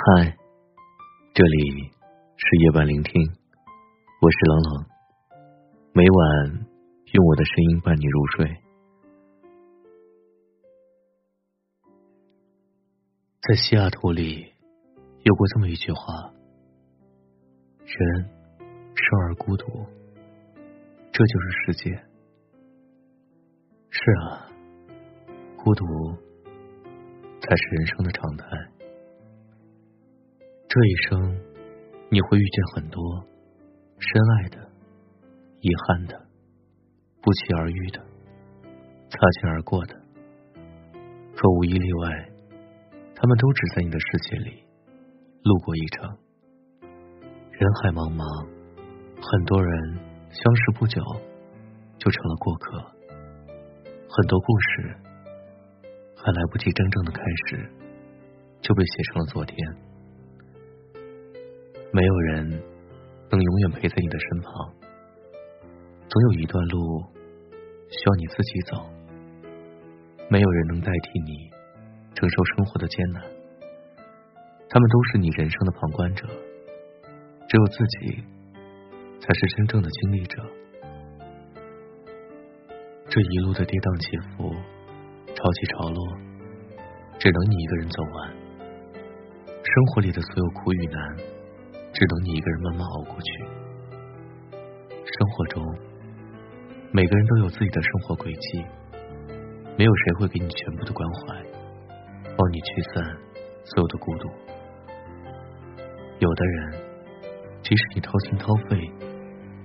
[0.00, 0.36] 嗨，
[1.34, 1.90] 这里
[2.36, 3.20] 是夜晚聆听，
[4.20, 4.86] 我是冷冷，
[5.92, 6.66] 每晚
[7.14, 8.56] 用我的声音伴你入睡。
[13.40, 14.54] 在西雅图里
[15.24, 16.32] 有过这么一句话：
[17.84, 18.24] 人
[18.94, 19.84] 生而孤独，
[21.10, 21.90] 这就是世界。
[23.90, 24.46] 是啊，
[25.56, 25.84] 孤独
[27.40, 28.46] 才是人生的常态。
[30.68, 31.40] 这一生，
[32.10, 33.02] 你会遇见很多
[33.98, 34.58] 深爱的、
[35.60, 36.14] 遗憾的、
[37.22, 37.98] 不期而遇的、
[39.08, 39.94] 擦肩而过的，
[41.34, 42.28] 可无一例外，
[43.14, 44.62] 他们都只在你的世界里
[45.42, 46.18] 路过一程。
[47.50, 48.46] 人海茫茫，
[49.22, 49.98] 很多人
[50.28, 51.00] 相识不久
[51.96, 52.78] 就成了过客，
[54.06, 54.96] 很多故事
[56.14, 57.70] 还来不及真正的开始，
[58.60, 59.87] 就被写成了昨天。
[61.90, 62.50] 没有人
[63.30, 64.52] 能永远陪在你的身旁，
[66.06, 67.02] 总有一段路
[67.88, 68.84] 需要你自己走。
[70.28, 71.50] 没有人能代替你
[72.14, 73.22] 承受生活的艰难，
[74.68, 76.26] 他们都是你人生的旁观者，
[77.48, 78.22] 只有自己
[79.18, 80.42] 才是真正的经历者。
[83.08, 84.52] 这一路的跌宕起伏、
[85.34, 86.18] 潮起潮落，
[87.18, 88.36] 只能你一个人走完。
[89.46, 91.37] 生活里的所有苦与难。
[91.92, 93.44] 只能你一个人慢慢熬过去。
[95.04, 95.64] 生活中，
[96.92, 98.64] 每个人都有自己的生活轨迹，
[99.76, 101.42] 没有谁会给你全部的关怀，
[102.36, 103.04] 帮你驱散
[103.64, 104.28] 所有的孤独。
[106.18, 106.72] 有的人，
[107.62, 108.76] 即使你掏心掏肺，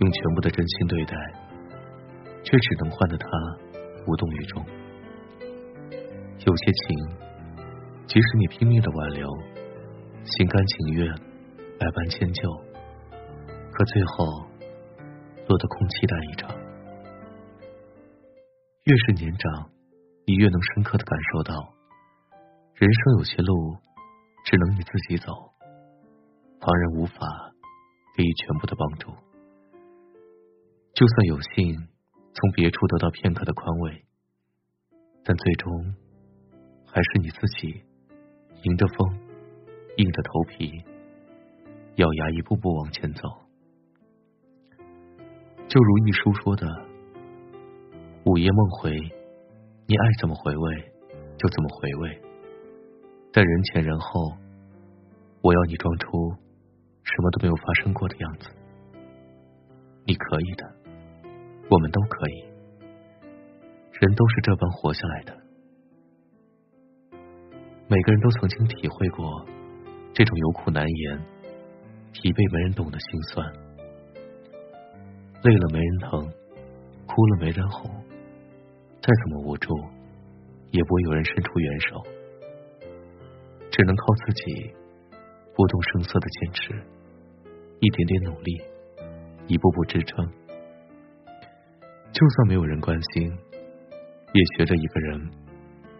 [0.00, 1.14] 用全部的真心对待，
[2.42, 3.26] 却只能换得他
[4.06, 4.64] 无动于衷。
[6.46, 6.96] 有些情，
[8.06, 9.28] 即使你拼命的挽留，
[10.24, 11.27] 心甘情愿。
[11.78, 12.42] 百般迁就，
[13.72, 14.26] 可最后
[15.46, 16.50] 落得空期待一场。
[18.84, 19.70] 越是年长，
[20.26, 21.54] 你越能深刻的感受到，
[22.74, 23.76] 人生有些路
[24.44, 25.32] 只能你自己走，
[26.58, 27.14] 旁人无法
[28.16, 29.12] 给予全部的帮助。
[30.94, 31.86] 就算有幸
[32.34, 34.04] 从别处得到片刻的宽慰，
[35.22, 35.94] 但最终
[36.86, 37.84] 还是你自己
[38.64, 39.16] 迎着风，
[39.96, 40.84] 硬着头皮。
[41.98, 43.22] 咬牙一步步往前走，
[45.66, 46.64] 就如一书说的
[48.24, 50.92] ：“午夜梦回，你爱怎么回味
[51.36, 52.22] 就怎么回味。
[53.32, 54.32] 但人前人后，
[55.42, 56.30] 我要你装出
[57.02, 58.48] 什么都没有发生过的样子。
[60.06, 60.72] 你可以的，
[61.68, 62.44] 我们都可以。
[63.98, 65.36] 人都是这般活下来的。
[67.88, 69.44] 每个人都曾经体会过
[70.14, 71.20] 这种有苦难言。”
[72.12, 73.46] 疲惫没人懂的心酸，
[75.44, 76.20] 累了没人疼，
[77.06, 77.88] 哭了没人哄，
[79.00, 79.72] 再怎么无助，
[80.72, 82.02] 也不会有人伸出援手，
[83.70, 84.74] 只能靠自己
[85.54, 86.74] 不动声色的坚持，
[87.80, 88.62] 一点点努力，
[89.46, 90.26] 一步步支撑。
[92.10, 93.30] 就算没有人关心，
[94.32, 95.20] 也学着一个人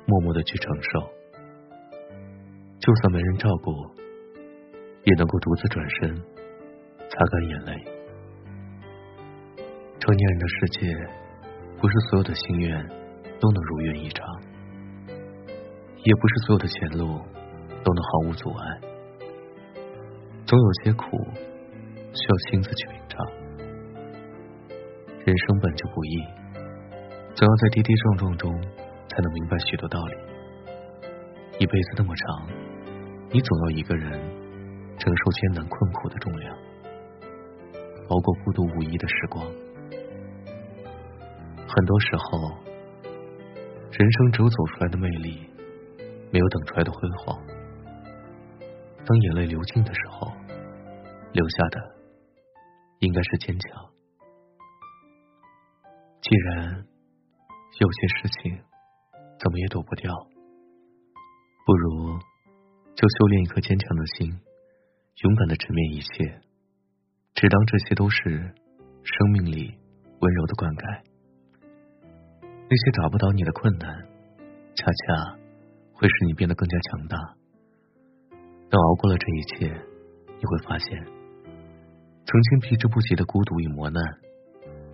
[0.07, 1.13] 默默的去承受。
[2.81, 3.98] 就算没人照顾。
[5.09, 6.15] 也能够独自转身，
[7.09, 7.73] 擦干眼泪。
[9.99, 10.81] 成年人的世界，
[11.81, 12.87] 不是所有的心愿
[13.41, 14.27] 都能如愿以偿，
[15.09, 17.07] 也不是所有的前路
[17.83, 18.81] 都能毫无阻碍。
[20.45, 21.07] 总有些苦
[22.13, 23.27] 需要亲自去品尝。
[25.25, 26.23] 人生本就不易，
[27.35, 28.53] 总要在跌跌撞撞中
[29.09, 30.15] 才能明白许多道理。
[31.59, 32.47] 一辈子那么长，
[33.31, 34.38] 你总要一个人。
[34.99, 36.57] 承受艰难困苦的重量，
[38.09, 39.47] 熬过孤独无依的时光。
[41.69, 42.51] 很多时候，
[43.93, 45.49] 人生只有走出来的魅力，
[46.33, 47.39] 没有等出来的辉煌。
[49.07, 50.33] 当眼泪流尽的时候，
[51.33, 51.95] 留下的
[52.99, 53.89] 应该是坚强。
[56.21, 56.85] 既然
[57.79, 58.59] 有些事情
[59.39, 60.13] 怎么也躲不掉，
[61.65, 62.19] 不如
[62.95, 64.41] 就修炼一颗坚强的心。
[65.25, 66.41] 勇敢的直面一切，
[67.35, 68.23] 只当这些都是
[69.03, 69.75] 生命里
[70.21, 71.03] 温柔的灌溉。
[72.43, 74.07] 那些找不到你的困难，
[74.77, 75.37] 恰恰
[75.93, 77.19] 会使你变得更加强大。
[78.71, 79.67] 等熬过了这一切，
[80.39, 81.05] 你会发现，
[82.25, 84.01] 曾经避之不及的孤独与磨难，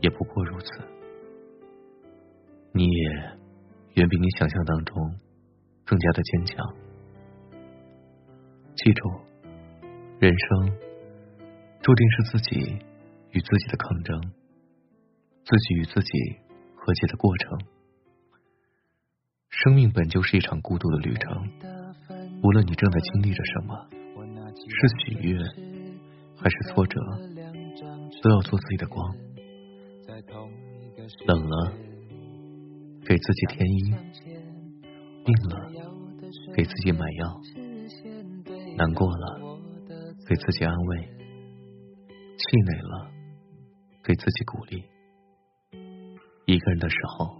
[0.00, 0.70] 也不过如此。
[2.73, 3.11] 你也
[3.94, 5.19] 远比你想象当中
[5.85, 6.75] 更加的坚强。
[8.75, 9.11] 记住，
[10.20, 10.72] 人生
[11.82, 12.78] 注定是自己
[13.32, 14.20] 与自己的抗争，
[15.44, 16.11] 自己与自己
[16.76, 17.58] 和解的过程。
[19.50, 21.50] 生命本就是一场孤独的旅程，
[22.43, 23.88] 无论你正在经历着什么，
[24.56, 25.37] 是喜悦
[26.37, 27.00] 还是挫折，
[28.22, 29.17] 都要做自己的光。
[31.26, 31.72] 冷了，
[33.05, 33.94] 给自己添衣；
[35.25, 35.70] 病了，
[36.55, 37.40] 给自己买药。
[38.76, 39.54] 难过了，
[40.26, 40.97] 给自己安慰；
[42.09, 43.11] 气馁了，
[44.03, 44.82] 给自己鼓励。
[46.47, 47.37] 一个人的时候，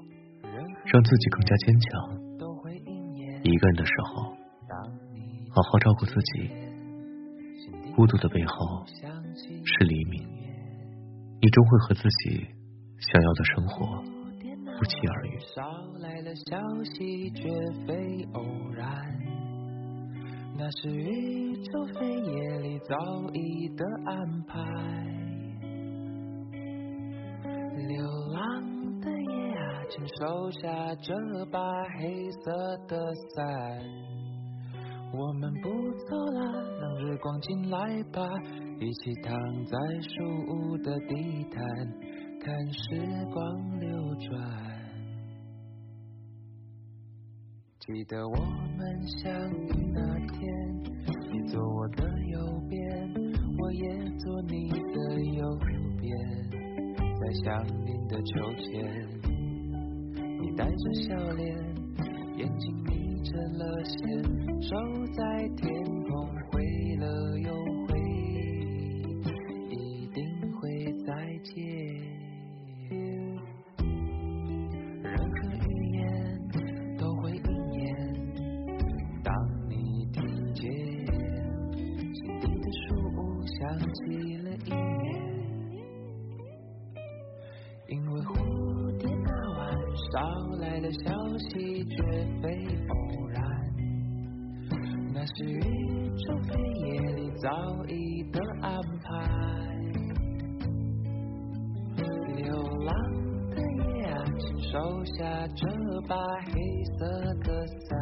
[0.85, 1.89] 让自己更加坚强；
[3.43, 4.37] 一个人的时候，
[5.51, 6.51] 好好照顾自己。
[7.97, 10.23] 孤独的背后是黎明，
[11.41, 12.47] 你终会和自己
[12.99, 14.03] 想要的生活
[14.77, 15.39] 不期而遇。
[20.57, 22.95] 那是宇宙飞页里早
[23.33, 24.61] 已的安排。
[27.89, 31.13] 流浪的夜啊，请收下这
[31.47, 31.59] 把
[31.99, 32.53] 黑色
[32.87, 32.97] 的
[33.35, 33.83] 伞。
[35.13, 35.69] 我们不
[36.09, 38.23] 走了，让日光进来吧，
[38.79, 41.63] 一起躺在树屋的地毯，
[42.41, 44.74] 看时光流转。
[47.87, 48.35] 记得我
[48.79, 50.41] 们相遇那天，
[51.31, 53.13] 你坐我的右边，
[53.59, 55.59] 我也坐你的右
[56.01, 56.11] 边，
[57.21, 59.07] 在相邻的秋千，
[60.41, 61.55] 你带着笑脸，
[62.39, 64.25] 眼睛眯成了线，
[64.63, 64.75] 手
[65.13, 66.04] 在天
[87.89, 88.35] 因为蝴
[88.99, 89.69] 蝶那晚
[90.13, 91.97] 捎来的消息绝
[92.43, 92.49] 非
[92.89, 93.43] 偶然，
[95.13, 95.61] 那是宇
[96.17, 96.55] 宙黑
[96.89, 97.51] 夜里早
[97.87, 99.11] 已的安排。
[102.37, 102.53] 流
[102.85, 102.95] 浪
[103.51, 105.67] 的夜啊，请收下这
[106.09, 106.17] 把
[106.47, 106.53] 黑
[106.99, 107.93] 色的伞，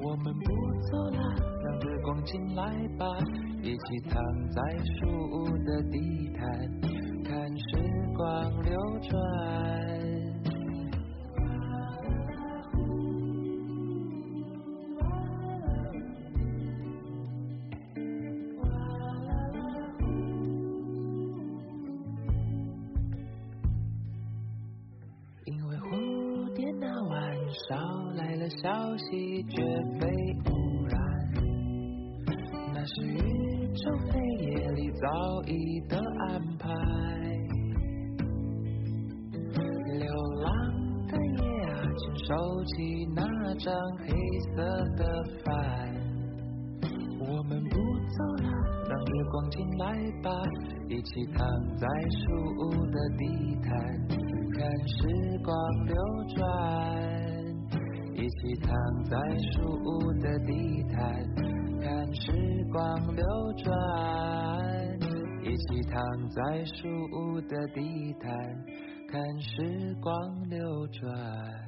[0.00, 0.44] 我们不
[0.90, 1.18] 走了，
[1.64, 2.62] 让日光进来
[2.96, 3.06] 吧，
[3.60, 4.14] 一起躺
[4.50, 6.44] 在树屋的地毯，
[7.24, 9.12] 看时光流转。
[25.46, 27.36] 因为蝴蝶那晚
[27.68, 29.62] 捎来了消息，绝
[30.00, 30.08] 非
[30.46, 30.52] 偶
[30.88, 30.98] 然。
[32.72, 33.18] 那是宇
[33.74, 37.43] 宙黑夜里早已的安排。
[40.44, 40.48] 浪
[41.08, 41.12] 的
[41.42, 42.30] 夜啊，请收
[42.64, 42.74] 起
[43.16, 43.24] 那
[43.56, 44.06] 张黑
[44.54, 44.62] 色
[44.96, 45.02] 的
[45.44, 45.50] 帆。
[47.26, 48.48] 我们不走了，
[48.88, 49.82] 让日光进来
[50.22, 50.30] 吧，
[50.88, 51.40] 一起躺
[51.76, 52.22] 在树
[52.60, 53.22] 屋的地
[53.62, 53.72] 毯，
[54.52, 54.96] 看时
[55.42, 55.54] 光
[55.86, 55.94] 流
[56.36, 56.38] 转。
[58.14, 58.70] 一起躺
[59.04, 59.16] 在
[59.52, 59.52] 树
[59.84, 61.02] 屋的地毯，
[61.80, 62.32] 看时
[62.70, 63.24] 光流
[63.58, 63.72] 转。
[65.42, 68.30] 一起躺在树屋的地毯，
[69.14, 70.10] 看时光
[70.50, 71.63] 流转。